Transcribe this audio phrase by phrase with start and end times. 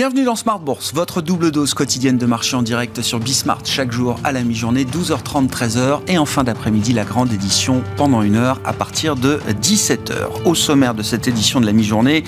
[0.00, 3.92] Bienvenue dans Smart Bourse, votre double dose quotidienne de marché en direct sur Bismart chaque
[3.92, 8.36] jour à la mi-journée, 12h30, 13h et en fin d'après-midi la grande édition pendant une
[8.36, 10.46] heure à partir de 17h.
[10.46, 12.24] Au sommaire de cette édition de la mi-journée,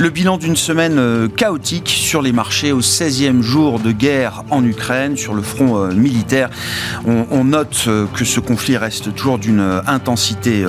[0.00, 4.64] le bilan d'une semaine euh, chaotique sur les marchés au 16e jour de guerre en
[4.64, 6.50] Ukraine sur le front euh, militaire.
[7.06, 10.64] On, note euh, que ce conflit reste toujours d'une intensité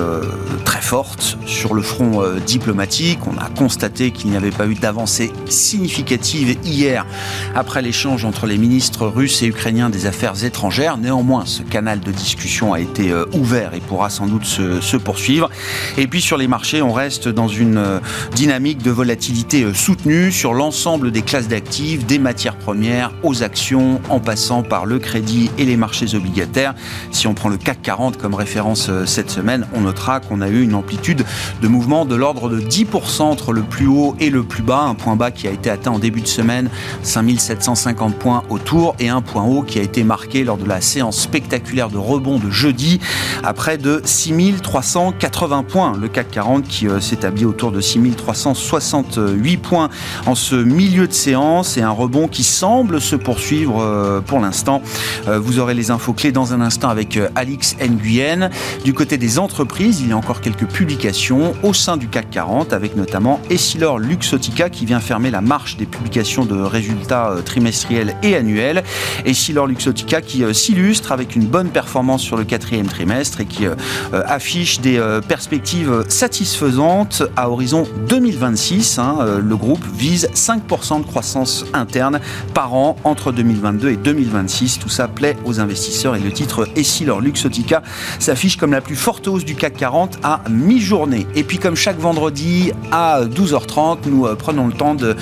[0.64, 3.18] très forte sur le front diplomatique.
[3.26, 7.06] On a constaté qu'il n'y avait pas eu d'avancée significative hier
[7.54, 10.96] après l'échange entre les ministres russes et ukrainiens des Affaires étrangères.
[10.96, 15.50] Néanmoins, ce canal de discussion a été euh, ouvert et pourra sans doute se, poursuivre.
[15.98, 18.00] Et puis sur les marchés, on reste dans une euh,
[18.34, 24.00] dynamique de volatilité euh, soutenue sur l'ensemble des classes d'actifs, des matières premières aux actions,
[24.08, 26.74] en passant par le crédit et les marchés obligataires.
[27.10, 30.62] Si on prend le CAC 40 comme référence cette semaine, on notera qu'on a eu
[30.62, 31.24] une amplitude
[31.60, 34.94] de mouvement de l'ordre de 10% entre le plus haut et le plus bas, un
[34.94, 36.68] point bas qui a été atteint en début de semaine,
[37.02, 41.20] 5750 points autour et un point haut qui a été marqué lors de la séance
[41.20, 43.00] spectaculaire de rebond de jeudi
[43.42, 45.96] à près de 6380 points.
[45.98, 49.90] Le CAC 40 qui euh, s'établit autour de 6368 points
[50.26, 54.82] en ce milieu de séance et un rebond qui semble se poursuivre euh, pour l'instant.
[55.28, 58.50] Euh, vous aurez les infos clés dans un instant avec Alix Nguyen.
[58.84, 62.72] Du côté des entreprises, il y a encore quelques publications au sein du CAC 40
[62.72, 68.14] avec notamment Essilor Luxotica qui vient fermer la marche des publications de résultats euh, trimestriels
[68.22, 68.84] et annuels.
[69.24, 69.32] Et
[69.66, 73.74] Luxotica qui euh, s'illustre avec une bonne performance sur le quatrième trimestre et qui euh,
[74.12, 78.98] affiche des perspectives satisfaisantes à horizon 2026.
[78.98, 79.40] Hein.
[79.42, 82.20] Le groupe vise 5% de croissance interne
[82.52, 84.78] par an entre 2022 et 2026.
[84.78, 87.82] Tout ça plaît aux investisseurs et le titre Essilor Luxotica
[88.18, 91.26] s'affiche comme la plus forte hausse du CAC 40 à mi-journée.
[91.34, 95.16] Et puis comme chaque vendredi à 12h30, nous prenons le temps de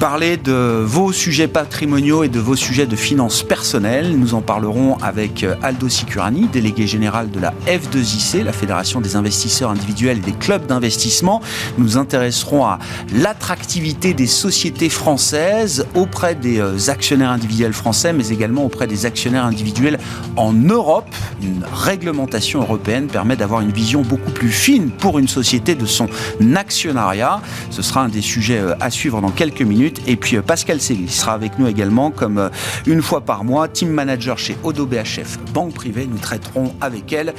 [0.00, 4.18] parler de vos sujets patrimoniaux et de vos sujets de finances personnelles.
[4.18, 9.16] Nous en parlerons avec euh, Aldo Sicurani, délégué général de la F2IC, la Fédération des
[9.16, 11.40] investisseurs individuels et des clubs d'investissement.
[11.78, 12.78] Nous intéresserons à
[13.12, 19.44] l'attractivité des sociétés françaises auprès des euh, actionnaires individuels français, mais également auprès des actionnaires
[19.44, 19.98] individuels
[20.36, 21.08] en Europe.
[21.42, 26.08] Une réglementation européenne permet d'avoir une vision beaucoup plus fine pour une société de son
[26.54, 27.40] actionnariat.
[27.70, 30.00] Ce sera un des sujets euh, à suivre dans quelques minutes.
[30.06, 32.48] Et puis euh, Pascal Cély sera avec nous également comme euh,
[32.86, 36.06] une fois par mois, team manager chez Odo BHF Banque Privée.
[36.06, 37.34] Nous traiterons avec elle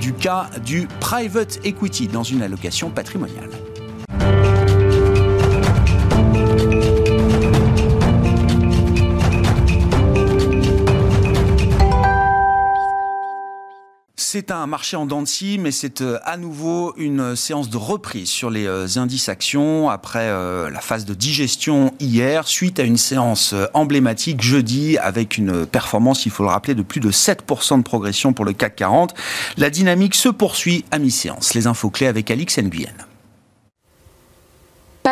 [0.00, 3.50] du cas du private equity dans une allocation patrimoniale.
[14.44, 17.76] C'est un marché en dents de scie, mais c'est euh, à nouveau une séance de
[17.76, 22.82] reprise sur les euh, indices actions après euh, la phase de digestion hier, suite à
[22.82, 27.78] une séance emblématique jeudi avec une performance, il faut le rappeler, de plus de 7%
[27.78, 29.14] de progression pour le CAC 40.
[29.58, 31.54] La dynamique se poursuit à mi-séance.
[31.54, 33.11] Les infos clés avec Alix Nguyen.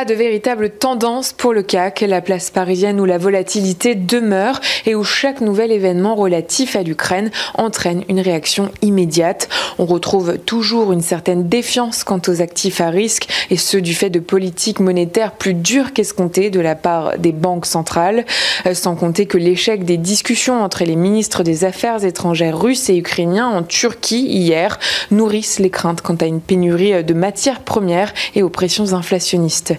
[0.01, 4.95] Pas de véritable tendance pour le CAC, la place parisienne où la volatilité demeure et
[4.95, 9.51] où chaque nouvel événement relatif à l'Ukraine entraîne une réaction immédiate.
[9.79, 14.09] On retrouve toujours une certaine défiance quant aux actifs à risque et ce du fait
[14.09, 18.25] de politiques monétaires plus dures qu'escomptées de la part des banques centrales,
[18.65, 22.97] euh, sans compter que l'échec des discussions entre les ministres des Affaires étrangères russes et
[22.97, 24.79] ukrainiens en Turquie hier
[25.11, 29.75] nourrissent les craintes quant à une pénurie de matières premières et aux pressions inflationnistes.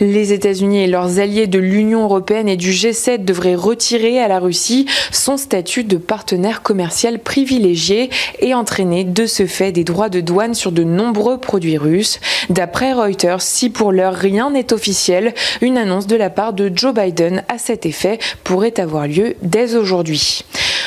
[0.00, 4.38] Les États-Unis et leurs alliés de l'Union européenne et du G7 devraient retirer à la
[4.38, 8.10] Russie son statut de partenaire commercial privilégié
[8.40, 12.20] et entraîner de ce fait des droits de douane sur de nombreux produits russes.
[12.50, 16.94] D'après Reuters, si pour l'heure rien n'est officiel, une annonce de la part de Joe
[16.94, 20.44] Biden à cet effet pourrait avoir lieu dès aujourd'hui.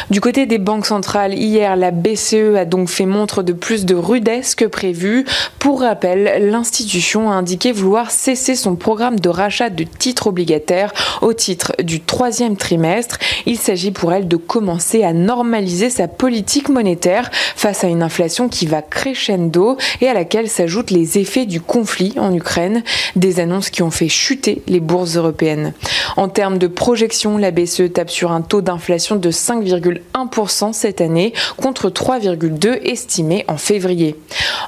[0.10, 3.96] Du côté des banques centrales, hier, la BCE a donc fait montre de plus de
[3.96, 5.26] rudesse que prévu.
[5.60, 11.34] Pour rappel, l'institution a indiqué vouloir cesser son programme de rachat de titres obligataires au
[11.34, 13.18] titre du troisième trimestre.
[13.46, 18.50] Il s'agit pour elle de commencer à normaliser sa politique monétaire face à une inflation
[18.50, 22.84] qui va crescendo et à laquelle s'ajoutent les effets du conflit en Ukraine,
[23.16, 25.74] des annonces qui ont fait chuter les bourses européennes.
[26.16, 29.32] En termes de projection, la BCE tape sur un taux d'inflation de
[29.88, 34.16] 5,1% cette année contre 3,2 estimé en février.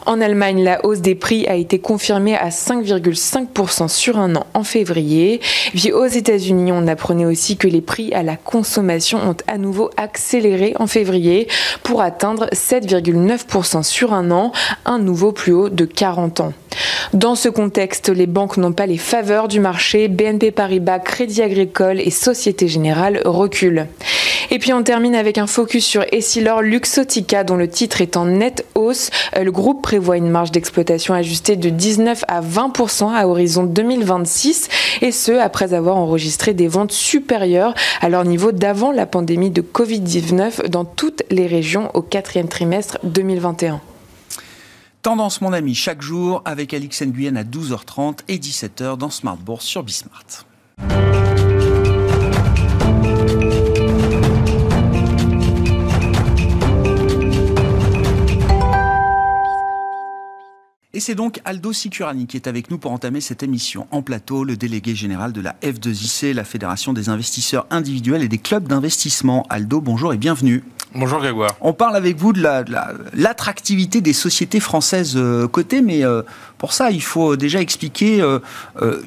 [0.06, 4.64] En Allemagne, la hausse des prix a été confirmée à 5,5% sur un an en
[4.64, 5.42] février.
[5.74, 9.90] Puis aux États-Unis, on apprenait aussi que les prix à la consommation ont à nouveau
[9.98, 11.48] accéléré en février
[11.84, 14.52] pour atteindre 7,9% sur un an,
[14.86, 16.54] un nouveau plus haut de 40 ans.
[17.14, 20.08] Dans ce contexte, les banques n'ont pas les faveurs du marché.
[20.08, 23.88] BNP Paribas, Crédit Agricole et Société Générale reculent.
[24.52, 28.26] Et puis on termine avec un focus sur Essilor Luxotica dont le titre est en
[28.26, 29.10] nette hausse.
[29.36, 34.70] Euh, le groupe prévoit une marge d'exploitation ajustée de 19 à 20% à horizon 2026
[35.02, 39.62] et ce après avoir enregistré des ventes supérieures à leur niveau d'avant la pandémie de
[39.62, 43.82] Covid-19 dans toutes les régions au quatrième trimestre 2021.
[45.02, 49.66] Tendance, mon ami, chaque jour avec Alix Nguyen à 12h30 et 17h dans Smart Bourse
[49.66, 50.49] sur Bismart.
[61.00, 64.44] Et c'est donc Aldo Sicurani qui est avec nous pour entamer cette émission en plateau,
[64.44, 69.48] le délégué général de la F2IC, la Fédération des investisseurs individuels et des clubs d'investissement.
[69.50, 70.62] Aldo, bonjour et bienvenue.
[70.94, 71.56] Bonjour Grégoire.
[71.62, 72.44] On parle avec vous de
[73.14, 76.22] l'attractivité des sociétés françaises euh, cotées, mais euh,
[76.58, 78.40] pour ça, il faut déjà expliquer euh,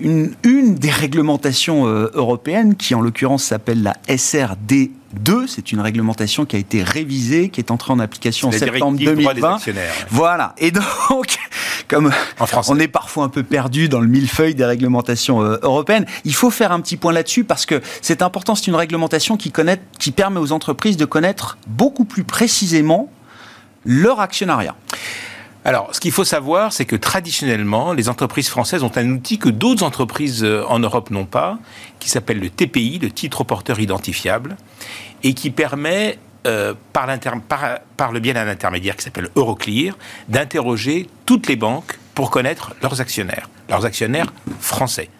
[0.00, 6.44] une, une, des réglementations européennes qui, en l'occurrence, s'appelle la SRD 2, c'est une réglementation
[6.44, 9.58] qui a été révisée, qui est entrée en application en septembre 2020.
[10.10, 10.54] Voilà.
[10.58, 10.84] Et donc,
[11.88, 12.10] comme
[12.68, 16.50] on est parfois un peu perdu dans le millefeuille des réglementations euh, européennes, il faut
[16.50, 18.54] faire un petit point là-dessus parce que c'est important.
[18.54, 23.10] C'est une réglementation qui, connaît, qui permet aux entreprises de connaître beaucoup plus précisément
[23.84, 24.76] leur actionnariat.
[25.64, 29.48] Alors, ce qu'il faut savoir, c'est que traditionnellement, les entreprises françaises ont un outil que
[29.48, 31.58] d'autres entreprises euh, en Europe n'ont pas,
[32.00, 34.56] qui s'appelle le TPI, le titre porteur identifiable,
[35.22, 36.18] et qui permet,
[36.48, 37.06] euh, par,
[37.96, 39.96] par, le biais d'un intermédiaire qui s'appelle Euroclear,
[40.28, 45.10] d'interroger toutes les banques pour connaître leurs actionnaires, leurs actionnaires français.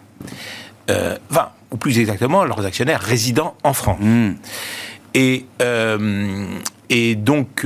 [0.89, 3.99] Euh, enfin, ou plus exactement, leurs actionnaires résidant en France.
[4.01, 4.33] Hmm.
[5.15, 5.45] Et,
[6.89, 7.65] et donc,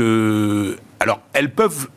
[1.00, 1.88] alors, elles peuvent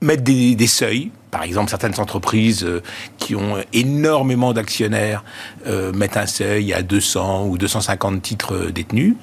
[0.00, 1.10] mettre des, seuils.
[1.30, 2.82] Par exemple, certaines entreprises euh,
[3.18, 5.24] qui ont énormément d'actionnaires
[5.66, 9.14] euh, mettent un seuil à 200 ou 250 titres euh, détenus.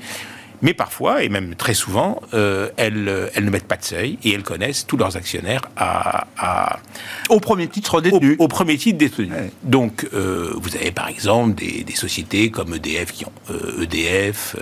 [0.61, 4.17] Mais parfois, et même très souvent, euh, elles, euh, elles, ne mettent pas de seuil
[4.23, 6.79] et elles connaissent tous leurs actionnaires à,
[7.29, 8.35] au premier titre détenu.
[8.39, 9.31] Au, premier titre détenu.
[9.63, 13.31] Donc, euh, vous avez par exemple des, des, sociétés comme EDF qui ont
[13.81, 14.55] EDF,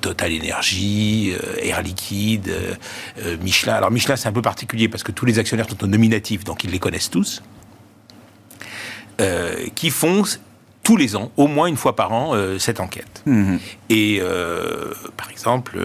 [0.00, 1.32] Total Energy,
[1.62, 2.52] Air Liquide,
[3.42, 3.74] Michelin.
[3.74, 6.64] Alors Michelin, c'est un peu particulier parce que tous les actionnaires sont au nominatif, donc
[6.64, 7.42] ils les connaissent tous.
[9.74, 10.24] qui font
[10.86, 13.20] tous les ans, au moins une fois par an, euh, cette enquête.
[13.26, 13.58] Mhm.
[13.90, 15.80] Et euh, par exemple,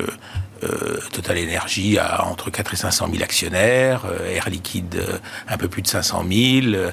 [0.63, 5.03] euh, Total Energy a entre 4 et 500 000 actionnaires, Air Liquide
[5.47, 6.91] un peu plus de 500 000.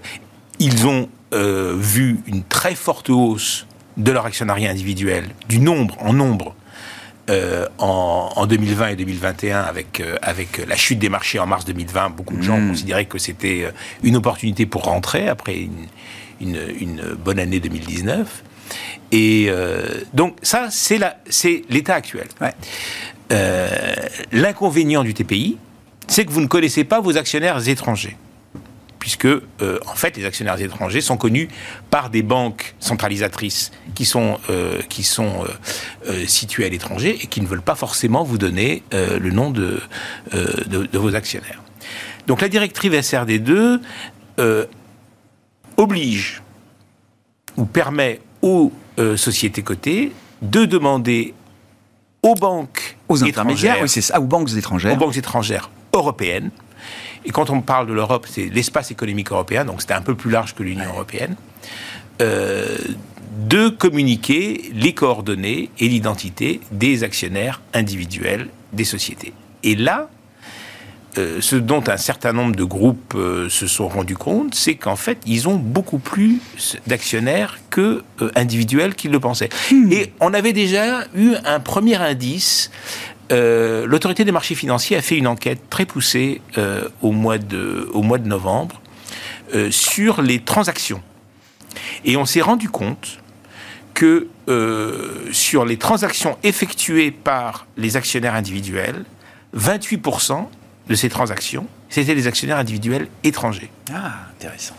[0.59, 3.67] Ils ont vu une très forte hausse
[3.99, 6.55] de leur actionnariat individuel, du nombre en nombre,
[7.79, 12.09] en, 2020 et 2021 avec, avec la chute des marchés en mars 2020.
[12.17, 12.71] Beaucoup de gens mhm.
[12.71, 13.71] considéraient que c'était
[14.03, 15.89] une opportunité pour rentrer après une
[16.40, 18.44] une, bonne année 2019.
[19.12, 19.82] Et euh,
[20.12, 22.29] donc ça, c'est l'état actuel.
[23.32, 23.69] Euh,
[24.32, 25.58] l'inconvénient du TPI,
[26.06, 28.17] c'est que vous ne connaissez pas vos actionnaires étrangers.
[28.99, 29.40] Puisque, euh,
[29.87, 31.49] en fait, les actionnaires étrangers sont connus
[31.88, 34.38] par des banques centralisatrices qui sont,
[34.88, 35.46] qui sont
[36.26, 39.81] situées à l'étranger et qui ne veulent pas forcément vous donner le nom de,
[40.32, 41.62] de, de, vos actionnaires.
[42.26, 43.80] Donc la directive SRD2
[45.78, 46.42] oblige
[47.56, 51.35] ou permet aux euh, sociétés cotées de demander
[52.23, 56.50] aux banques aux intermédiaires, oui, c'est ça, aux banques étrangères, aux banques étrangères européennes.
[57.25, 60.30] Et quand on parle de l'Europe, c'est l'espace économique européen, donc c'était un peu plus
[60.30, 61.37] large que l'Union européenne.
[62.20, 62.76] Euh,
[63.38, 69.32] de communiquer les coordonnées et l'identité des actionnaires individuels des sociétés.
[69.62, 70.08] Et là,
[71.17, 74.97] euh, ce dont un certain nombre de groupes euh, se sont rendus compte, c'est qu'en
[74.97, 76.41] fait, ils ont beaucoup plus
[76.87, 79.49] d'actionnaires que euh, individuels qu'ils le pensaient.
[79.73, 79.91] Hmm.
[79.91, 82.71] Et on avait déjà eu un premier indice.
[83.31, 86.41] L'autorité des marchés financiers a fait une enquête très poussée
[87.03, 88.81] au, mois de, au mois de novembre
[89.69, 91.03] sur les transactions.
[92.07, 93.19] Et on s'est rendu compte
[93.93, 94.29] que
[95.31, 99.05] sur les transactions effectuées par les actionnaires individuels,
[99.55, 100.47] 28%
[100.88, 103.71] de ces transactions, c'était des actionnaires individuels étrangers.
[103.92, 104.75] Ah, intéressant.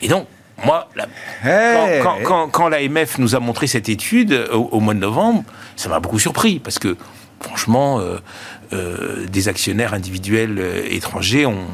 [0.00, 0.26] Et donc,
[0.64, 0.88] moi,
[2.52, 5.44] quand, l'AMF nous a montré cette étude au, mois de novembre,
[5.76, 6.96] ça m'a beaucoup surpris, parce que,
[7.40, 8.18] franchement, euh,
[8.72, 11.66] euh, des actionnaires individuels euh, étrangers, ont,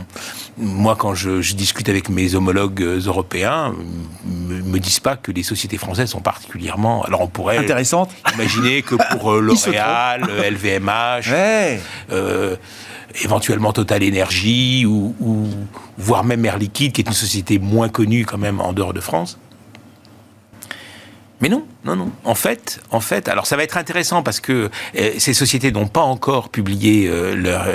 [0.56, 3.74] moi, quand je, discute avec mes homologues européens,
[4.24, 7.02] me, me disent pas que les sociétés françaises sont particulièrement.
[7.04, 8.10] Alors, on pourrait Intéressante.
[8.34, 11.32] imaginer que pour L'Oréal, LVMH,
[13.22, 15.46] éventuellement Total Energy ou, ou,
[15.98, 19.00] voire même Air Liquide, qui est une société moins connue quand même en dehors de
[19.00, 19.38] France.
[21.40, 22.10] Mais non, non, non.
[22.24, 25.86] En fait, en fait, alors ça va être intéressant parce que euh, ces sociétés n'ont
[25.86, 27.66] pas encore publié euh, leur,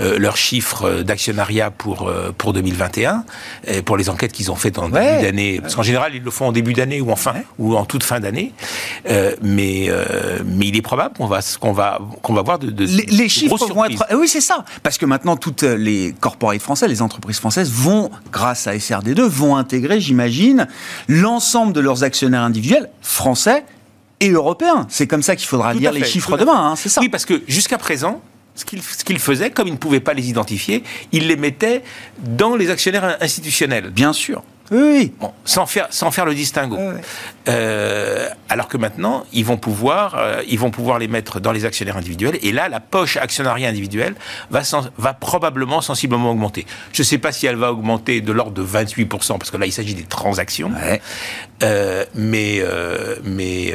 [0.00, 3.24] euh, leurs chiffres d'actionnariat pour pour 2021,
[3.84, 5.60] pour les enquêtes qu'ils ont faites en début d'année.
[5.60, 8.02] Parce qu'en général, ils le font en début d'année ou en fin ou en toute
[8.02, 8.52] fin d'année.
[9.42, 9.90] mais
[10.44, 13.28] mais il est probable qu'on va qu'on va qu'on va voir de, de les, les
[13.28, 14.06] chiffres vont être.
[14.14, 14.64] Oui, c'est ça.
[14.82, 19.56] Parce que maintenant, toutes les corporates françaises, les entreprises françaises vont, grâce à SRD2, vont
[19.56, 20.66] intégrer, j'imagine,
[21.08, 23.64] l'ensemble de leurs actionnaires individuels français
[24.20, 24.86] et européens.
[24.88, 27.00] C'est comme ça qu'il faudra lire les chiffres demain, hein, c'est ça.
[27.00, 28.22] Oui, parce que jusqu'à présent,
[28.54, 31.82] ce qu'il faisait, comme il ne pouvait pas les identifier, il les mettait
[32.18, 33.90] dans les actionnaires institutionnels.
[33.90, 34.42] Bien sûr.
[34.72, 35.12] Oui.
[35.20, 36.78] Bon, sans faire, sans faire le distinguo.
[37.48, 41.64] Euh, alors que maintenant, ils vont pouvoir, euh, ils vont pouvoir les mettre dans les
[41.64, 42.38] actionnaires individuels.
[42.42, 44.14] Et là, la poche actionnariat individuel
[44.50, 44.62] va,
[44.96, 46.66] va probablement sensiblement augmenter.
[46.92, 49.66] Je ne sais pas si elle va augmenter de l'ordre de 28%, parce que là,
[49.66, 50.70] il s'agit des transactions.
[51.62, 52.62] Euh, mais,
[53.24, 53.74] mais,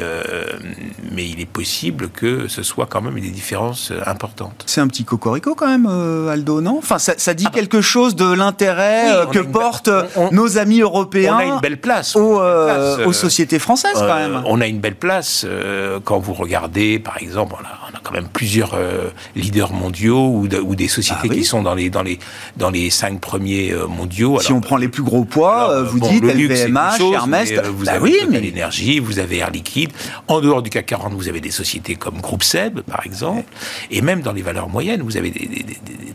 [1.12, 4.64] mais il est possible que ce soit quand même des différences importantes.
[4.66, 5.86] C'est un petit cocorico quand même,
[6.28, 6.78] Aldo, non?
[6.78, 7.54] Enfin, ça, dit ah bah.
[7.54, 9.90] quelque chose de l'intérêt que portent
[10.32, 12.16] nos amis On a une belle place.
[12.16, 14.36] aux sociétés française quand même.
[14.36, 18.12] Euh, on a une belle place euh, quand vous regardez, par exemple, on a, quand
[18.12, 22.18] même plusieurs euh, leaders mondiaux ou, des sociétés ah qui sont dans les, dans, les,
[22.56, 24.40] dans les cinq premiers mondiaux.
[24.40, 28.16] si on prend les plus gros poids, vous dites LVMH, Hermès, vous bah avez oui,
[28.30, 28.40] mais...
[28.40, 29.90] l'énergie, vous avez Air Liquide.
[30.28, 33.44] En dehors du CAC 40, vous avez des sociétés comme Groupe Seb, par exemple.
[33.90, 35.66] Et même dans les valeurs moyennes, vous avez des,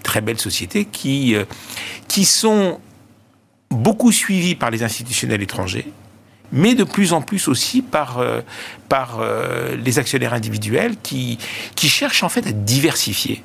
[0.02, 1.36] très belles sociétés qui,
[2.08, 2.80] qui sont
[3.74, 5.88] beaucoup suivies par les institutionnels étrangers
[6.54, 8.42] mais de plus en plus aussi par, euh,
[8.94, 11.40] euh, les actionnaires individuels qui,
[11.76, 13.44] qui cherchent en fait à diversifier.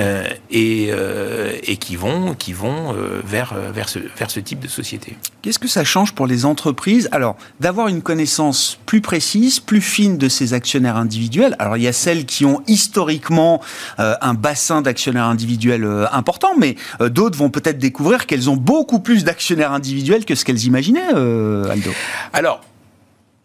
[0.00, 4.58] Euh, et, euh, et, qui vont, qui vont euh, vers, vers, ce, vers ce type
[4.58, 5.16] de société.
[5.40, 7.08] Qu'est-ce que ça change pour les entreprises?
[7.12, 11.54] Alors, d'avoir une connaissance plus précise, plus fine de ces actionnaires individuels.
[11.60, 13.60] Alors, il y a celles qui ont historiquement
[13.98, 19.72] un bassin d'actionnaires individuels important, mais d'autres vont peut-être découvrir qu'elles ont beaucoup plus d'actionnaires
[19.72, 21.90] individuels que ce qu'elles imaginaient, Aldo.
[22.32, 22.60] Alors,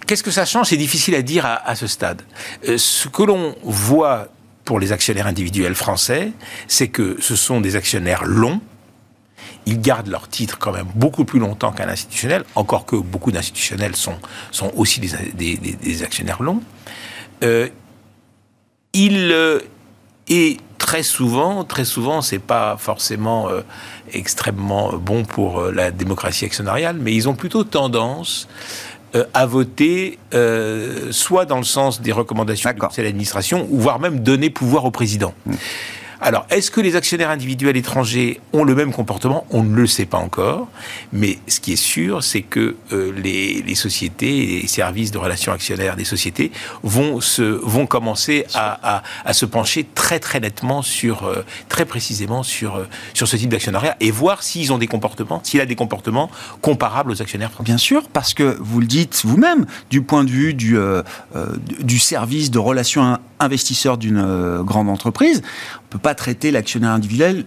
[0.08, 0.70] Qu'est-ce que ça change?
[0.70, 2.24] C'est difficile à dire à, à ce stade.
[2.64, 4.30] ce que l'on voit
[4.70, 6.32] pour les actionnaires individuels français,
[6.68, 8.62] c'est que ce sont des actionnaires longs.
[9.66, 13.96] Ils gardent leur titre quand même beaucoup plus longtemps qu'un institutionnel, encore que beaucoup d'institutionnels
[13.96, 14.18] sont,
[14.52, 16.62] sont aussi des, actionnaires longs.
[17.44, 17.68] Euh,
[18.94, 19.60] il euh,
[20.28, 23.62] et très souvent, très souvent, c'est pas forcément euh,
[24.14, 28.48] extrêmement bon pour euh, la démocratie actionnariale, mais ils ont plutôt tendance
[29.16, 34.20] euh, à voter euh, soit dans le sens des recommandations de l'administration, ou voire même
[34.20, 35.34] donner pouvoir au président.
[35.46, 35.54] Mm.
[36.22, 39.46] Alors, est-ce que les actionnaires individuels étrangers ont le même comportement?
[39.52, 40.68] On ne le sait pas encore.
[41.14, 45.54] Mais ce qui est sûr, c'est que euh, les, sociétés et les services de relations
[45.54, 46.52] actionnaires des sociétés
[46.84, 52.44] vont, se, vont commencer à, à, se pencher très très nettement sur, euh, très précisément
[52.44, 55.76] sur, euh, sur ce type d'actionnariat et voir s'ils ont des comportements, s'il a des
[55.76, 56.30] comportements
[56.62, 60.54] comparables aux actionnaires Bien sûr, parce que vous le dites vous-même, du point de vue
[60.54, 60.78] du,
[61.80, 65.42] du service de relations investisseurs d'une grande entreprise,
[65.78, 67.46] on peut pas traiter l'actionnaire individuel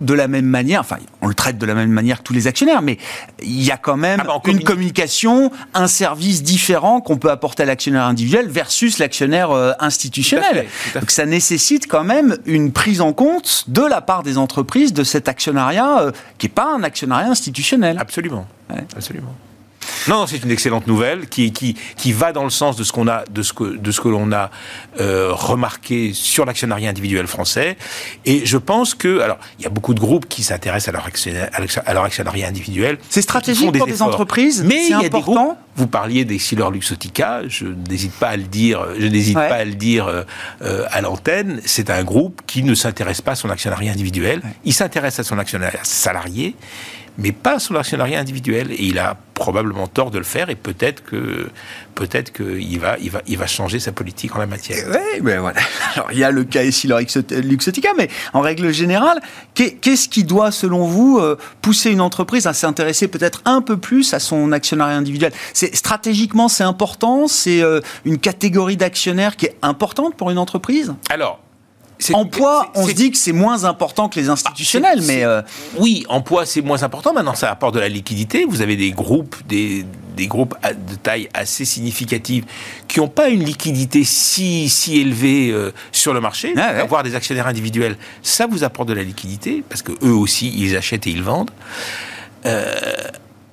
[0.00, 2.46] de la même manière, enfin, on le traite de la même manière que tous les
[2.46, 2.98] actionnaires, mais
[3.42, 7.64] il y a quand même ah bah, une communication, un service différent qu'on peut apporter
[7.64, 10.66] à l'actionnaire individuel versus l'actionnaire euh, institutionnel.
[10.94, 15.04] Donc ça nécessite quand même une prise en compte de la part des entreprises de
[15.04, 17.96] cet actionnariat euh, qui n'est pas un actionnariat institutionnel.
[17.98, 18.46] Absolument.
[18.94, 19.34] Absolument.
[20.06, 23.08] Non, c'est une excellente nouvelle qui, qui, qui va dans le sens de ce qu'on
[23.08, 24.50] a, de ce que, de ce que l'on a
[25.00, 27.76] euh, remarqué sur l'actionnariat individuel français.
[28.24, 31.08] Et je pense que, alors, il y a beaucoup de groupes qui s'intéressent à leur,
[31.86, 32.98] à leur actionnariat individuel.
[33.08, 35.18] C'est stratégique pour des, entreprises, mais il y a important.
[35.18, 35.58] des groupes.
[35.76, 39.64] Vous parliez des Silor Luxotica, je n'hésite pas à le dire, je n'hésite pas à
[39.64, 40.24] le dire euh,
[40.62, 41.60] euh, à l'antenne.
[41.64, 44.42] C'est un groupe qui ne s'intéresse pas à son actionnariat individuel.
[44.64, 46.56] Il s'intéresse à son actionnariat salarié
[47.18, 48.72] mais pas sur l'actionnariat individuel.
[48.72, 51.48] Et il a probablement tort de le faire, et peut-être que
[51.94, 54.84] peut-être qu'il va, il va, il va changer sa politique en la matière.
[54.88, 55.60] Oui, mais voilà.
[55.94, 56.88] Alors, il y a le cas ici,
[57.30, 59.20] Luxotica, mais en règle générale,
[59.54, 64.14] qu'est-ce qui doit, selon vous, euh, pousser une entreprise à s'intéresser peut-être un peu plus
[64.14, 65.32] à son actionnariat individuel?
[65.52, 67.28] C'est stratégiquement, c'est important?
[67.28, 70.94] C'est euh, une catégorie d'actionnaires qui est importante pour une entreprise?
[71.10, 71.40] Alors,
[72.12, 75.24] en poids, on se dit que c'est moins important que les institutionnels, ah, mais...
[75.24, 75.42] Euh,
[75.78, 77.12] oui, en poids, c'est moins important.
[77.12, 78.44] Maintenant, ça apporte de la liquidité.
[78.44, 79.84] Vous avez des groupes, des,
[80.16, 82.44] des groupes de taille assez significative
[82.86, 87.46] qui n'ont pas une liquidité si, si élevée euh, sur le marché, avoir des actionnaires
[87.46, 91.22] individuels, ça vous apporte de la liquidité, parce que eux aussi, ils achètent et ils
[91.22, 91.50] vendent.
[92.46, 92.74] Euh,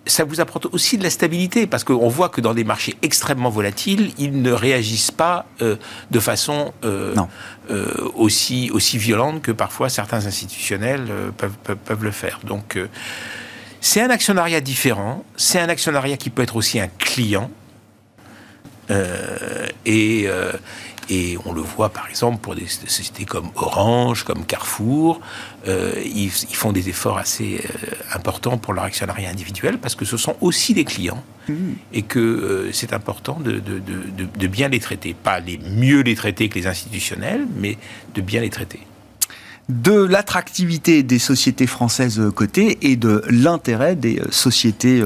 [0.08, 3.50] ça vous apporte aussi de la stabilité, parce qu'on voit que dans des marchés extrêmement
[3.50, 5.76] volatiles, ils ne réagissent pas euh,
[6.12, 7.16] de façon euh,
[7.72, 11.08] euh, aussi, aussi violente que parfois certains institutionnels
[11.38, 12.40] peuvent, peuvent, peuvent, le faire.
[12.44, 12.78] Donc,
[13.82, 17.50] c'est un actionnariat différent, c'est un actionnariat qui peut être aussi un client.
[19.86, 20.28] et,
[21.10, 25.22] et on le voit par exemple pour des sociétés comme Orange, comme Carrefour,
[25.68, 30.18] euh, ils, font des efforts assez euh, importants pour leur actionnariat individuel parce que ce
[30.18, 31.54] sont aussi des clients mmh.
[31.94, 35.14] et que euh, c'est important de, de, bien les traiter.
[35.14, 37.78] Pas les mieux les traiter que les institutionnels, mais
[38.14, 38.80] de bien les traiter
[39.68, 45.02] de l'attractivité des sociétés françaises cotées et de l'intérêt des sociétés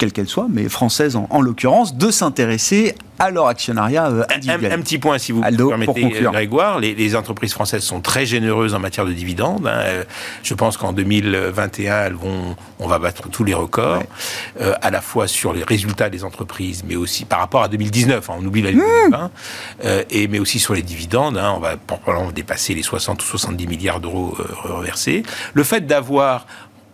[0.00, 4.72] quelle qu'elle soit, mais française en, l'occurrence, de s'intéresser à leur actionnariat euh, individuel.
[4.72, 6.78] Un, petit point, si vous permettez, Grégoire.
[6.80, 9.66] Les, entreprises françaises sont très généreuses en matière de dividendes.
[9.66, 9.80] Hein.
[9.80, 10.04] Euh,
[10.42, 14.02] je pense qu'en 2021, elles vont, on va battre tous les records,
[14.60, 18.30] euh, à la fois sur les résultats des entreprises, mais aussi par rapport à 2019.
[18.30, 19.88] Hein, on oublie la 2020, mmh.
[20.08, 21.36] et mais aussi sur les dividendes.
[21.36, 25.24] Hein, on va probablement dépasser les 60 ou 70 milliards d'euros reversés.
[25.52, 26.46] Le fait d'avoir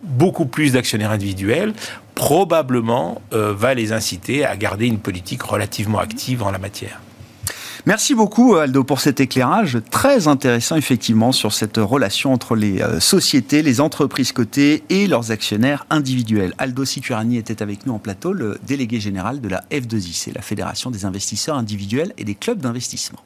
[0.03, 1.73] beaucoup plus d'actionnaires individuels,
[2.15, 6.99] probablement euh, va les inciter à garder une politique relativement active en la matière.
[7.85, 12.99] Merci beaucoup Aldo pour cet éclairage très intéressant effectivement sur cette relation entre les euh,
[12.99, 16.53] sociétés, les entreprises cotées et leurs actionnaires individuels.
[16.57, 20.91] Aldo Sicurani était avec nous en plateau, le délégué général de la F2IC, la Fédération
[20.91, 23.19] des investisseurs individuels et des clubs d'investissement.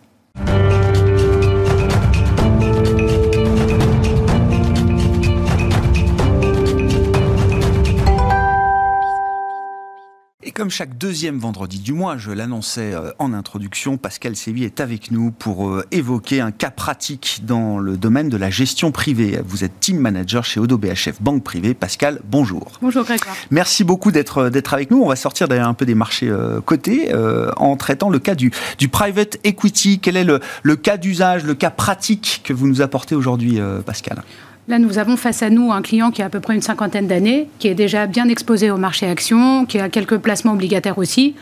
[10.61, 15.09] Comme chaque deuxième vendredi du mois, je l'annonçais euh, en introduction, Pascal Sévy est avec
[15.09, 19.39] nous pour euh, évoquer un cas pratique dans le domaine de la gestion privée.
[19.43, 21.73] Vous êtes team manager chez Odo BHF Banque Privée.
[21.73, 22.73] Pascal, bonjour.
[22.79, 23.35] Bonjour Grégoire.
[23.49, 25.01] Merci beaucoup d'être euh, d'être avec nous.
[25.01, 26.31] On va sortir d'ailleurs un peu des marchés
[26.63, 27.11] cotés
[27.57, 29.97] en traitant le cas du, du private equity.
[29.97, 34.21] Quel est le, le cas d'usage, le cas pratique que vous nous apportez aujourd'hui, Pascal?
[34.67, 37.07] Là, nous avons face à nous un client qui a à peu près une cinquantaine
[37.07, 41.33] d'années, qui est déjà bien exposé au marché actions, qui a quelques placements obligataires aussi,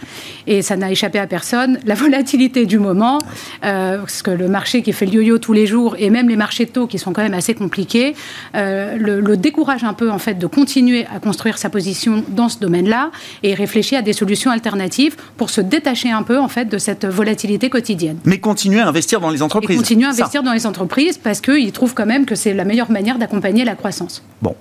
[0.47, 1.79] et ça n'a échappé à personne.
[1.86, 3.19] La volatilité du moment,
[3.65, 6.38] euh, parce que le marché qui fait le yo-yo tous les jours, et même les
[6.38, 8.15] marchés de taux qui sont quand même assez compliqués,
[8.55, 12.60] euh, le, décourage un peu en fait de continuer à construire sa position dans ce
[12.60, 13.12] domaine-là
[13.43, 17.05] et réfléchir à des solutions alternatives pour se détacher un peu en fait de cette
[17.05, 18.17] volatilité quotidienne.
[18.25, 19.75] Mais continuer à investir dans les entreprises.
[19.75, 22.65] Et continuer à investir dans les entreprises parce qu'ils trouvent quand même que c'est la
[22.65, 24.23] meilleure manière d'accompagner la croissance.
[24.41, 24.55] Bon,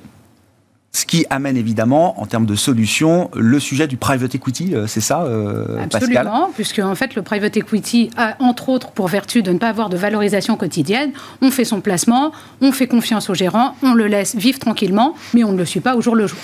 [0.93, 5.03] ce qui amène évidemment, en termes de solutions, le sujet du private equity, euh, c'est
[5.03, 9.53] ça, euh, Absolument, puisque en fait le private equity a entre autres pour vertu de
[9.53, 11.13] ne pas avoir de valorisation quotidienne.
[11.43, 12.33] On fait son placement,
[12.63, 15.81] on fait confiance au gérant, on le laisse vivre tranquillement, mais on ne le suit
[15.81, 16.39] pas au jour le jour.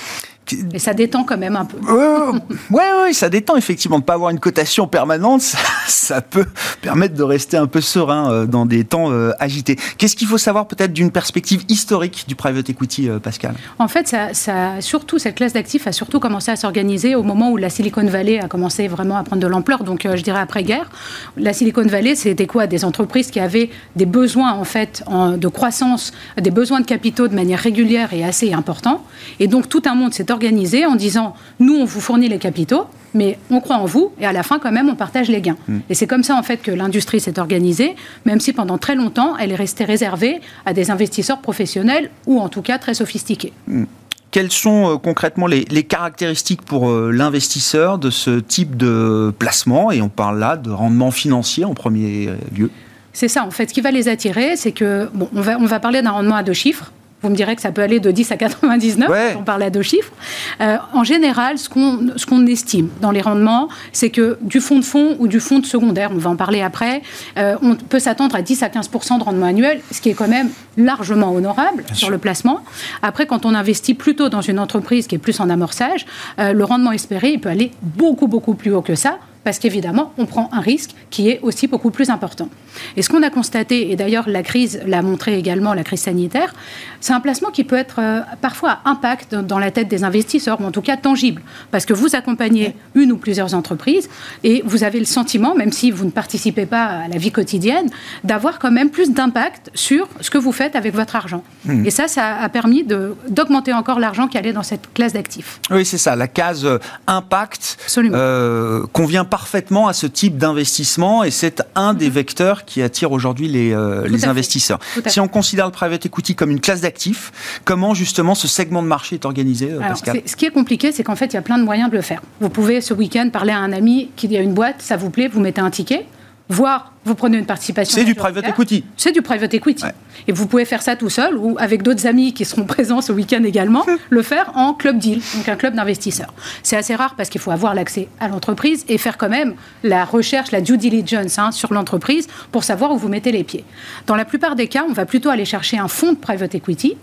[0.72, 1.78] Mais ça détend quand même un peu.
[1.88, 2.38] Oui,
[2.70, 3.96] ouais, ouais, ça détend effectivement.
[3.96, 5.40] De ne pas avoir une cotation permanente,
[5.86, 6.46] ça, peut
[6.82, 9.76] permettre de rester un peu serein euh, dans des temps euh, agités.
[9.96, 13.54] Qu'est-ce qu'il faut savoir peut-être d'une perspective historique du private equity, euh, Pascal?
[13.78, 17.50] En fait, ça, ça, surtout, cette classe d'actifs a surtout commencé à s'organiser au moment
[17.50, 20.90] où la Silicon Valley a commencé vraiment à prendre de l'ampleur, donc je dirais après-guerre.
[21.36, 22.66] La Silicon Valley, c'était quoi?
[22.66, 27.28] Des entreprises qui avaient des besoins en fait en, de croissance, des besoins de capitaux
[27.28, 29.04] de manière régulière et assez importants.
[29.40, 32.86] Et donc tout un monde s'est organisé en disant nous, on vous fournit les capitaux,
[33.14, 35.56] mais on croit en vous et à la fin, quand même, on partage les gains.
[35.68, 35.78] Hmm.
[35.88, 39.36] Et c'est comme ça, en fait, que l'industrie s'est organisée, même si pendant très longtemps,
[39.38, 43.52] elle est restée réservée à des investisseurs professionnels ou en tout cas très sophistiqués.
[43.66, 43.84] Hmm.
[44.30, 49.92] Quelles sont euh, concrètement les, caractéristiques pour euh, l'investisseur de ce type de placement?
[49.92, 52.70] Et on parle là de rendement financier en premier lieu.
[53.12, 53.68] C'est ça, en fait.
[53.68, 56.34] Ce qui va les attirer, c'est que, bon, on va, on va parler d'un rendement
[56.34, 56.90] à deux chiffres.
[57.24, 59.80] Vous me direz que ça peut aller de 10 à 99, on parle à deux
[59.80, 60.12] chiffres.
[60.60, 64.78] Euh, en général, ce qu'on ce qu'on estime dans les rendements, c'est que du fonds
[64.78, 67.00] de fonds ou du fonds de secondaire, on va en parler après,
[67.38, 70.28] euh, on peut s'attendre à 10 à 15% de rendement annuel, ce qui est quand
[70.28, 72.60] même largement honorable sur le placement.
[73.00, 76.04] Après, quand on investit plutôt dans une entreprise qui est plus en amorçage,
[76.38, 80.12] euh, le rendement espéré, il peut aller beaucoup, beaucoup plus haut que ça parce qu'évidemment,
[80.18, 82.48] on prend un risque qui est aussi beaucoup plus important.
[82.96, 86.54] Et ce qu'on a constaté, et d'ailleurs la crise l'a montré également, la crise sanitaire,
[87.00, 90.64] c'est un placement qui peut être euh, parfois impact dans la tête des investisseurs, ou
[90.64, 94.08] en tout cas tangible, parce que vous accompagnez une ou plusieurs entreprises
[94.42, 97.90] et vous avez le sentiment, même si vous ne participez pas à la vie quotidienne,
[98.24, 101.44] d'avoir quand même plus d'impact sur ce que vous faites avec votre argent.
[101.66, 101.84] Hmm.
[101.84, 105.60] Et ça, ça a permis d'augmenter encore l'argent qui allait dans cette classe d'actifs.
[105.70, 111.32] Oui, c'est ça, la case euh, impact euh, convient parfaitement à ce type d'investissement et
[111.32, 112.12] c'est un des mhm.
[112.12, 114.78] vecteurs qui attire aujourd'hui les, euh, les investisseurs.
[115.06, 117.32] Si on considère le private equity comme une classe d'actifs,
[117.64, 120.22] comment justement ce segment de marché est organisé, euh, Pascal?
[120.24, 122.02] Ce qui est compliqué, c'est qu'en fait, il y a plein de moyens de le
[122.02, 122.22] faire.
[122.40, 125.26] Vous pouvez ce week-end parler à un ami qui a une boîte, ça vous plaît,
[125.26, 126.06] vous mettez un ticket
[126.48, 127.98] voire vous prenez une participation.
[127.98, 128.84] C'est du private equity.
[128.96, 129.84] C'est du private equity.
[130.26, 133.12] Et vous pouvez faire ça tout seul ou avec d'autres amis qui seront présents ce
[133.12, 136.32] week-end également, le faire en club deal, donc un club d'investisseurs.
[136.62, 140.04] C'est assez rare parce qu'il faut avoir l'accès à l'entreprise et faire quand même la
[140.04, 143.64] recherche, la due diligence hein, sur l'entreprise pour savoir où vous mettez les pieds.
[144.06, 146.96] Dans la plupart des cas, on va plutôt aller chercher un fonds de private equity.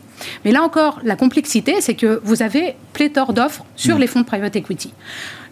[0.45, 3.99] Mais là encore, la complexité, c'est que vous avez pléthore d'offres sur mmh.
[3.99, 4.93] les fonds de private equity.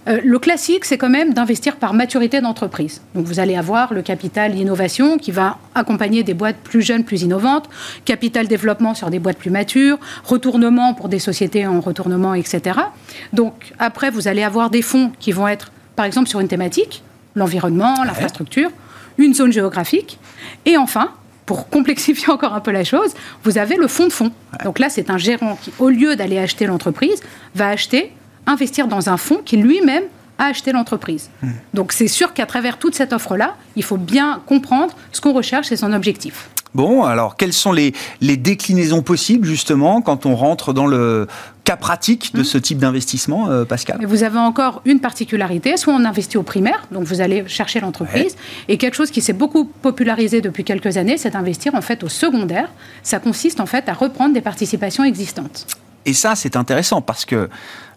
[0.07, 3.01] Euh, le classique, c'est quand même d'investir par maturité d'entreprise.
[3.15, 7.21] Donc vous allez avoir le capital innovation qui va accompagner des boîtes plus jeunes, plus
[7.21, 7.69] innovantes,
[8.05, 12.79] capital développement sur des boîtes plus matures, retournement pour des sociétés en retournement, etc.
[13.33, 17.03] Donc après, vous allez avoir des fonds qui vont être, par exemple, sur une thématique,
[17.35, 18.71] l'environnement, l'infrastructure,
[19.17, 20.17] une zone géographique,
[20.65, 21.11] et enfin,
[21.49, 24.31] pour complexifier encore un peu la chose, vous avez le fonds de fonds.
[24.63, 27.23] Donc là, c'est un gérant qui, au lieu d'aller acheter l'entreprise,
[27.55, 28.13] va acheter
[28.45, 30.03] investir dans un fonds qui lui-même
[30.37, 31.31] a acheté l'entreprise.
[31.41, 31.49] Hmm.
[31.73, 35.71] Donc c'est sûr qu'à travers toute cette offre-là, il faut bien comprendre ce qu'on recherche
[35.71, 36.51] et son objectif.
[36.75, 41.27] Bon, alors quelles sont les, les, déclinaisons possibles justement quand on rentre dans le
[41.63, 42.45] cas pratique de hmm.
[42.45, 43.99] ce type d'investissement, euh, Pascal?
[44.05, 48.35] Vous avez encore une particularité, soit on investit au primaire, donc vous allez chercher l'entreprise,
[48.67, 52.09] et quelque chose qui s'est beaucoup popularisé depuis quelques années, c'est d'investir en fait au
[52.09, 52.69] secondaire.
[53.01, 55.65] Ça consiste en fait à reprendre des participations existantes.
[56.05, 57.49] Et ça, c'est intéressant parce que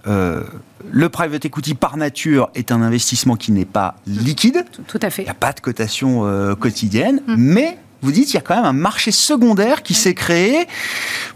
[0.06, 0.42] euh,
[0.90, 4.64] le private equity par nature est un investissement qui n'est pas liquide.
[4.88, 5.22] Tout, à fait.
[5.22, 7.34] Il n'y a pas de cotation euh, quotidienne, mm.
[7.36, 10.66] mais vous dites qu'il y a quand même un marché secondaire qui s'est créé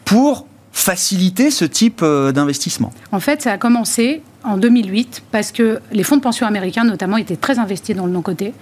[0.05, 2.93] pour faciliter ce type euh, d'investissement.
[3.11, 7.17] En fait, ça a commencé en 2008 parce que les fonds de pension américains notamment
[7.17, 8.53] étaient très investis dans le non-côté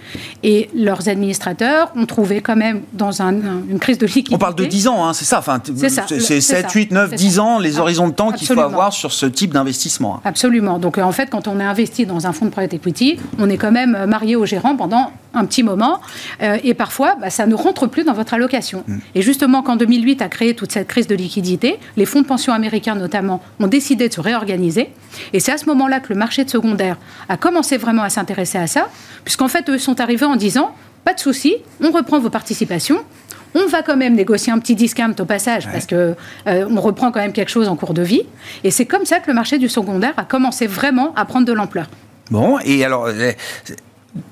[0.41, 4.33] et leurs administrateurs ont trouvé quand même dans une crise de liquidité.
[4.33, 7.59] On parle de 10 ans, hein, c'est ça, enfin, c'est 7, 8, 9, 10 ans
[7.59, 10.21] les horizons de temps qu'il faut avoir sur ce type d'investissement.
[10.25, 10.79] Absolument.
[10.79, 13.57] Donc en fait, quand on est investi dans un fonds de private equity, on est
[13.57, 16.01] quand même marié au gérant pendant un petit moment
[16.41, 18.83] euh, et parfois bah, ça ne rentre plus dans votre allocation.
[18.87, 18.97] Mm.
[19.15, 22.53] Et justement, quand 2008 a créé toute cette crise de liquidité, les fonds de pension
[22.53, 24.89] américains notamment ont décidé de se réorganiser
[25.31, 26.97] et c'est à ce moment moment-là que le marché de secondaire
[27.29, 28.87] a commencé vraiment à s'intéresser à ça,
[29.23, 30.71] puisqu'en fait, eux sont arrivés en disant
[31.03, 33.03] pas de souci, on reprend vos participations.
[33.53, 36.15] On va quand même négocier un petit discount au passage parce que
[36.47, 38.23] euh, on reprend quand même quelque chose en cours de vie.
[38.65, 41.53] Et c'est comme ça que le marché du secondaire a commencé vraiment à prendre de
[41.53, 41.87] l'ampleur.
[42.31, 43.31] Bon, et alors, euh,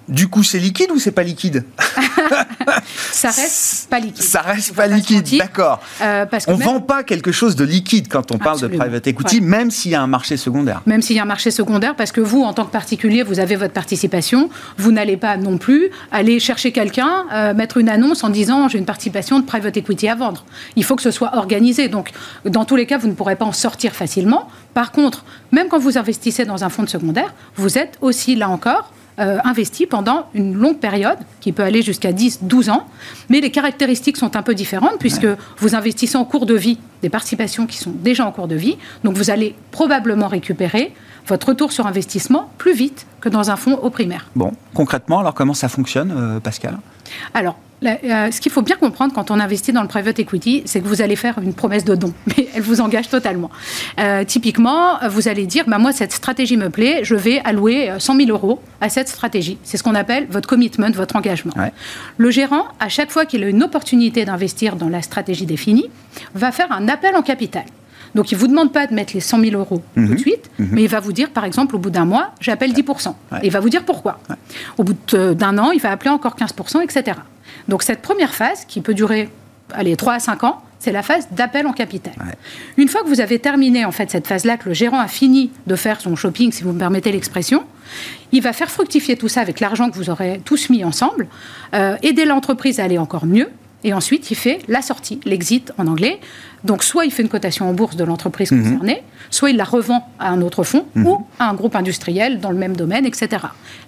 [0.08, 1.65] du coup, c'est liquide ou c'est pas liquide
[3.12, 4.24] Ça reste pas liquide.
[4.24, 5.82] Ça reste pas liquide, d'accord.
[6.02, 9.41] Euh, on ne vend pas quelque chose de liquide quand on parle de private equity,
[9.41, 10.82] même s'il y a un marché secondaire.
[10.86, 13.39] Même s'il y a un marché secondaire, parce que vous, en tant que particulier, vous
[13.39, 14.50] avez votre participation.
[14.78, 18.78] Vous n'allez pas non plus aller chercher quelqu'un, euh, mettre une annonce en disant j'ai
[18.78, 20.46] une participation de private equity à vendre.
[20.76, 21.88] Il faut que ce soit organisé.
[21.88, 22.12] Donc,
[22.46, 24.48] dans tous les cas, vous ne pourrez pas en sortir facilement.
[24.74, 28.50] Par contre, même quand vous investissez dans un fonds de secondaire, vous êtes aussi là
[28.50, 32.88] encore euh, investi pendant une longue période, qui peut aller jusqu'à 10, 12 ans.
[33.30, 37.10] Mais les caractéristiques sont un peu différentes, puisque vous investissez en cours de vie des
[37.10, 38.78] participations qui sont déjà en cours de vie.
[39.04, 40.93] Donc vous allez probablement récupérer
[41.28, 44.28] votre retour sur investissement plus vite que dans un fonds au primaire.
[44.36, 46.78] Bon, concrètement, alors comment ça fonctionne, euh, Pascal?
[47.34, 50.82] Alors, euh, ce qu'il faut bien comprendre quand on investit dans le private equity, c'est
[50.82, 53.50] que vous allez faire une promesse de don, mais elle vous engage totalement.
[54.00, 58.15] Euh, typiquement, vous allez dire, bah, moi, cette stratégie me plaît, je vais allouer 100
[58.17, 59.58] 000 euros à cette stratégie.
[59.63, 61.54] C'est ce qu'on appelle votre commitment, votre engagement.
[62.17, 65.89] Le gérant, à chaque fois qu'il a une opportunité d'investir dans la stratégie définie,
[66.34, 67.63] va faire un appel en capital.
[68.15, 70.17] Donc, il ne vous demande pas de mettre les 100 000 euros tout de mhm.
[70.17, 70.69] suite, mhm.
[70.72, 72.82] mais il va vous dire, par exemple, au bout d'un mois, j'appelle 10
[73.41, 74.19] Et il va vous dire pourquoi.
[74.78, 77.17] Au bout d'un an, il va appeler encore 15% etc.
[77.67, 79.30] Donc cette première phase, qui peut durer
[79.73, 82.13] allez, 3 à 5 ans, c'est la phase d'appel en capital.
[82.78, 85.49] Une fois que vous avez terminé en fait cette phase-là, que le gérant a fini
[85.65, 87.63] de faire son shopping, si vous me permettez l'expression,
[88.34, 91.28] il va faire fructifier tout ça avec l'argent que vous aurez tous mis ensemble,
[91.73, 93.49] euh, aider l'entreprise à aller encore mieux,
[93.86, 96.19] et ensuite il fait la sortie, l'exit en anglais.
[96.65, 98.63] Donc soit il fait une cotation en bourse de l'entreprise Mhm.
[98.63, 102.52] concernée, soit il la revend à un autre fonds ou à un groupe industriel dans
[102.52, 103.30] le même domaine, etc.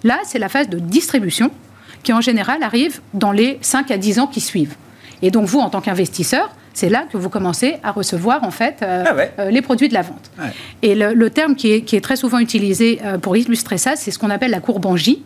[0.02, 1.50] Là, c'est la phase de distribution
[2.06, 4.76] qui en général arrive dans les 5 à 10 ans qui suivent.
[5.22, 8.76] Et donc vous, en tant qu'investisseur, c'est là que vous commencez à recevoir en fait
[8.82, 9.32] euh, Ah ouais.
[9.40, 10.30] euh, les produits de la vente.
[10.38, 10.44] Ouais.
[10.82, 13.96] Et le, le terme qui est, qui est très souvent utilisé euh, pour illustrer ça,
[13.96, 15.24] c'est ce qu'on appelle la courbe en J.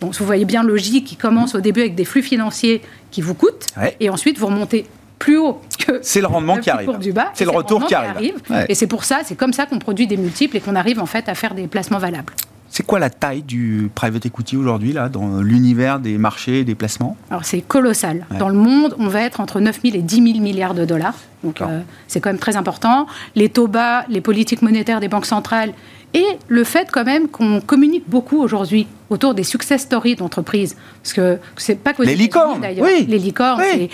[0.00, 3.20] Donc vous voyez bien le J qui commence au début avec des flux financiers qui
[3.20, 3.94] vous coûtent, Ouais.
[4.00, 4.86] et ensuite vous remontez
[5.18, 6.86] plus haut que C'est le rendement la qui arrive.
[6.88, 7.30] courbe du bas.
[7.34, 8.36] C'est le retour qui arrive.
[8.48, 8.64] Ouais.
[8.70, 11.06] Et c'est pour ça, c'est comme ça qu'on produit des multiples et qu'on arrive en
[11.06, 12.32] fait à faire des placements valables.
[12.72, 16.74] C'est quoi la taille du private equity aujourd'hui, là, dans l'univers des marchés et des
[16.74, 17.18] placements?
[17.28, 18.24] Alors c'est colossal.
[18.30, 18.38] Ouais.
[18.38, 21.14] Dans le monde, on va être entre 9 000 et 10 000 milliards de dollars.
[21.44, 23.06] Donc euh, c'est quand même très important.
[23.34, 25.74] Les taux bas, les politiques monétaires des banques centrales
[26.14, 30.76] et le fait quand même qu'on communique beaucoup aujourd'hui autour des success stories d'entreprises.
[31.02, 32.86] Parce que c'est pas que Les licornes, d'ailleurs.
[32.86, 33.06] oui.
[33.08, 33.88] Les licornes, Oui.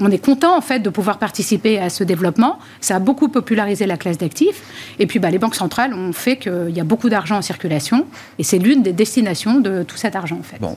[0.00, 2.58] on est content en fait de pouvoir participer à ce développement.
[2.80, 4.62] Ça a beaucoup popularisé la classe d'actifs.
[4.98, 8.06] Et puis bah, les banques centrales ont fait qu'il y a beaucoup d'argent en circulation
[8.38, 10.58] et c'est l'une des destinations de tout cet argent en fait.
[10.60, 10.76] Bon.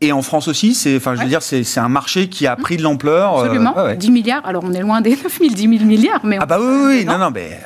[0.00, 1.28] Et en France aussi, c'est, enfin, je veux Ouais.
[1.28, 3.36] dire, c'est, un marché qui a pris de l'ampleur.
[3.36, 3.76] euh, Absolument.
[3.76, 3.96] ouais, ouais.
[3.96, 4.46] 10 milliards.
[4.46, 6.20] Alors, on est loin des 9 000, 10 000 milliards.
[6.24, 7.58] Mais Ah bah oui, oui, non, non, mais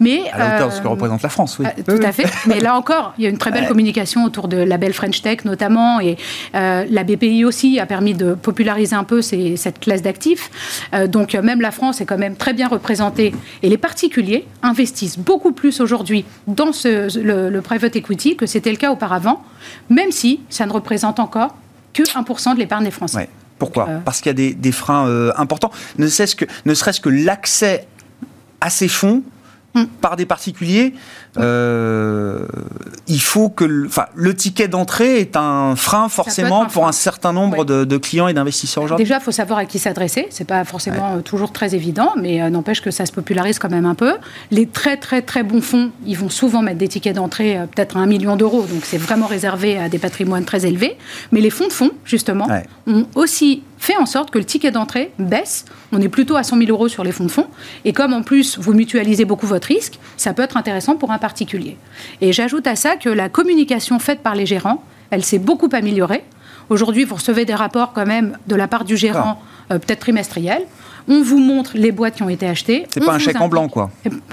[0.00, 1.66] Mais, à la hauteur de ce euh, que représente la France, oui.
[1.66, 2.26] euh, tout à fait.
[2.46, 5.22] Mais là encore, il y a une très belle communication autour de la belle French
[5.22, 6.00] Tech notamment.
[6.00, 6.16] Et
[6.54, 10.50] euh, la BPI aussi a permis de populariser un peu ces- cette classe d'actifs.
[10.94, 13.34] Euh, donc, euh, même la France est quand même très bien représentée.
[13.62, 18.70] Et les particuliers investissent beaucoup plus aujourd'hui dans ce- le, le private equity que c'était
[18.70, 19.42] le cas auparavant,
[19.90, 21.54] même si ça ne représente encore
[21.92, 23.16] que 1% de l'épargne des Français.
[23.18, 23.28] Ouais.
[23.58, 25.72] Pourquoi Euh, Parce qu'il y a des, des freins euh, importants.
[25.98, 27.88] Ne serait-ce que, ne serait-ce que l'accès
[28.60, 29.22] à ces fonds.
[30.00, 30.94] Par des particuliers,
[31.36, 32.46] euh,
[33.06, 36.88] il faut que le, enfin, le ticket d'entrée est un frein forcément un pour frein.
[36.88, 37.64] un certain nombre Ouais.
[37.64, 39.04] de, de clients et d'investisseurs aujourd'hui.
[39.04, 40.26] Déjà, il faut savoir à qui s'adresser.
[40.30, 43.70] C'est pas forcément euh, toujours très évident, mais euh, n'empêche que ça se popularise quand
[43.70, 44.14] même un peu.
[44.50, 48.00] Les très très très bons fonds, ils vont souvent mettre des tickets d'entrée peut-être à
[48.00, 50.96] un million d'euros, donc c'est vraiment réservé à des patrimoines très élevés.
[51.32, 52.64] Mais les fonds de fonds, justement, Ouais.
[52.86, 55.64] ont aussi fait en sorte que le ticket d'entrée baisse.
[55.92, 57.46] On est plutôt à 100 000 euros sur les fonds de fonds.
[57.84, 61.17] Et comme en plus vous mutualisez beaucoup votre risque, ça peut être intéressant pour un
[61.18, 61.76] particulier.
[62.20, 66.24] Et j'ajoute à ça que la communication faite par les gérants, elle s'est beaucoup améliorée.
[66.68, 70.64] Aujourd'hui, vous recevez des rapports quand même de la part du gérant, euh, peut-être trimestriels.
[71.08, 72.86] On vous montre les boîtes qui ont été achetées.
[72.90, 73.90] C'est pas un chèque en blanc, quoi.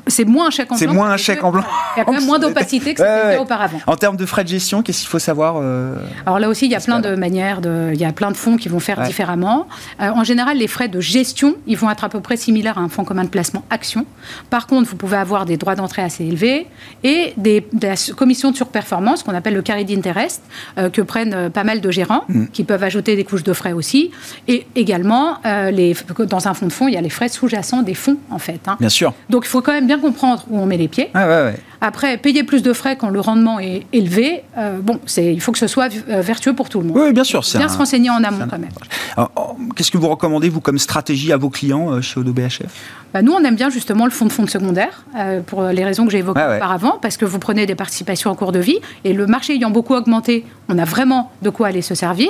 [0.08, 0.96] C'est moins un chèque en C'est blanc.
[0.96, 1.64] moins un chèque que en blanc.
[1.96, 3.38] Il y a quand même moins d'opacité que ce Ouais, ouais.
[3.38, 3.80] auparavant.
[3.88, 6.72] En termes de frais de gestion, qu'est-ce qu'il faut savoir euh, Alors là aussi, il
[6.72, 9.00] y a plein de manières, de, il y a plein de fonds qui vont faire
[9.00, 9.08] Ouais.
[9.08, 9.68] différemment.
[10.02, 12.82] Euh, en général, les frais de gestion, ils vont être à peu près similaires à
[12.82, 14.06] un fonds commun de placement action.
[14.50, 16.68] Par contre, vous pouvez avoir des droits d'entrée assez élevés
[17.04, 20.44] et des, des commissions de surperformance, qu'on appelle le carry d'interest,
[20.78, 22.46] euh, que prennent pas mal de gérants, Mm.
[22.54, 24.12] qui peuvent ajouter des couches de frais aussi.
[24.48, 25.38] Et également,
[25.72, 25.96] les,
[26.28, 28.60] dans un fonds de fonds, il y a les frais sous-jacents des fonds, en fait.
[28.68, 28.78] hein.
[28.80, 29.14] Bien sûr.
[29.30, 31.10] Donc, il faut quand même bien comprendre où on met les pieds.
[31.16, 31.56] Ouais, ouais, ouais.
[31.82, 35.52] Après, payer plus de frais quand le rendement est élevé, euh, bon, c'est, il faut
[35.52, 36.98] que ce soit euh, vertueux pour tout le monde.
[36.98, 37.44] Oui, bien sûr.
[37.46, 38.70] c'est Bien un- se renseigner en amont un- quand même.
[39.16, 39.42] Alors, oh,
[39.76, 42.62] Qu'est-ce que vous recommandez, vous, comme stratégie à vos clients euh, chez Odo BHF
[43.14, 46.06] Bah, nous, on aime bien justement le fonds de fonds secondaire, euh, pour les raisons
[46.06, 46.58] que j'ai évoquées ouais.
[46.58, 49.70] auparavant, parce que vous prenez des participations en cours de vie, et le marché ayant
[49.70, 52.30] beaucoup augmenté, on a vraiment de quoi aller se servir.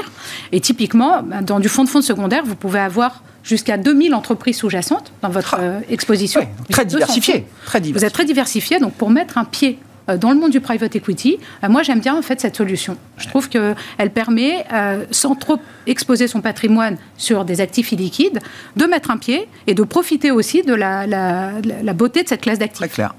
[0.51, 4.57] Et typiquement, bah, dans du fonds de fonds secondaire, vous pouvez avoir jusqu'à 2000 entreprises
[4.57, 5.61] sous-jacentes dans votre Ah.
[5.61, 6.41] euh, exposition.
[6.41, 7.45] Ouais, très Jusqu'à 200 diversifié.
[7.65, 8.07] Très Vous diversifié.
[8.07, 9.79] êtes très diversifié, donc pour mettre un pied
[10.09, 12.95] euh, dans le monde du private equity, euh, moi j'aime bien en fait cette solution.
[13.17, 18.39] Je trouve qu'elle permet, euh, sans trop exposer son patrimoine sur des actifs illiquides,
[18.75, 22.41] de mettre un pied et de profiter aussi de la, la- la- beauté de cette
[22.41, 22.93] classe Très d'actifs.
[22.93, 23.15] clair.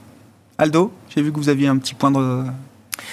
[0.59, 2.45] Aldo, j'ai vu que vous aviez un petit point de-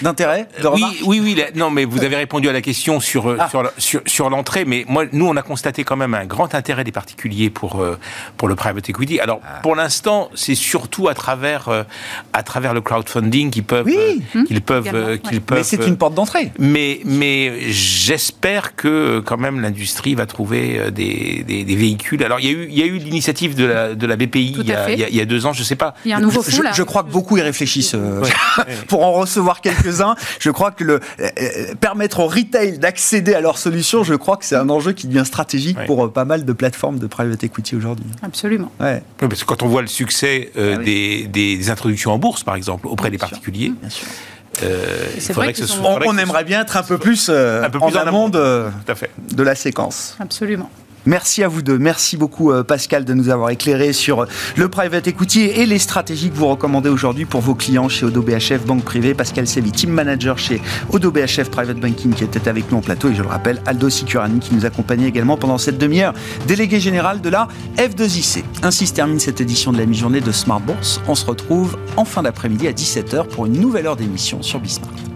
[0.02, 1.34] d'intérêt, de Oui, oui, oui.
[1.34, 3.48] la- non, mais vous avez répondu à la question sur, euh, Ah.
[3.48, 4.64] sur, sur, sur l'entrée.
[4.64, 7.98] Mais moi, nous, on a constaté quand même un grand intérêt des particuliers pour, euh,
[8.36, 9.20] pour le private equity.
[9.20, 9.60] Alors, Ah.
[9.62, 11.82] pour l'instant, c'est surtout à travers, euh,
[12.32, 14.22] à travers le crowdfunding qu'ils peuvent, Oui.
[14.36, 15.18] euh, qu'ils peuvent, euh, ouais.
[15.18, 15.58] qu'ils peuvent.
[15.58, 16.52] Mais c'est euh, une porte d'entrée.
[16.58, 22.22] Mais, mais j'espère que euh, quand même l'industrie va trouver euh, des, des, des véhicules.
[22.24, 24.56] Alors il y a eu, il y a eu l'initiative de la, de la BPI
[24.60, 25.94] il y, a, il, y deux ans, je sais pas.
[26.04, 26.72] Il y a un nouveau là.
[26.74, 28.30] je crois que beaucoup y réfléchissent euh, Ouais.
[28.88, 30.14] pour en recevoir quelques-uns.
[30.40, 34.36] Je crois que le, euh, euh, permettre au retail d'accéder à leurs solutions, je crois
[34.36, 37.42] que c'est un enjeu qui devient stratégique pour euh, pas mal de plateformes de private
[37.44, 38.06] equity aujourd'hui.
[38.22, 38.70] Absolument.
[38.80, 41.28] Ouais, Oui, parce que quand on voit le succès euh, Ah oui.
[41.28, 43.36] des, introductions en bourse, par exemple, auprès des Bien sûr.
[43.36, 44.06] particuliers, bien sûr.
[44.62, 45.78] euh, vrai que ce qu'ils soit.
[45.78, 47.78] ont- On, faudrait on que ce aimerait bien être un peu plus, euh, Un peu
[47.78, 48.28] en plus en amont amont.
[48.28, 49.10] de, Tout à fait.
[49.34, 50.16] de la séquence.
[50.20, 50.70] Absolument.
[51.06, 51.78] Merci à vous deux.
[51.78, 55.78] Merci beaucoup euh, Pascal de nous avoir éclairé sur euh, le private equity et les
[55.78, 59.12] stratégies que vous recommandez aujourd'hui pour vos clients chez Odo BHF Banque Privée.
[59.12, 63.10] Pascal Sevi, team manager chez Odo BHF Private Banking qui était avec nous en plateau
[63.10, 66.14] et je le rappelle Aldo Sicurani qui nous accompagnait également pendant cette demi-heure,
[66.46, 68.42] délégué général de la F2IC.
[68.62, 71.00] Ainsi se termine cette édition de la mi-journée de Smart Bourse.
[71.06, 75.13] On se retrouve en fin d'après-midi à 17h pour une nouvelle heure d'émission sur Bismart.